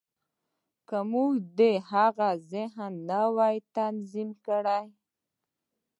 که 0.87 0.97
موږ 1.11 1.31
د 1.59 1.59
هغه 1.91 2.29
ذهن 2.51 2.93
نه 3.09 3.21
وای 3.35 3.57
تنظيم 3.75 4.29
کړی. 4.45 4.83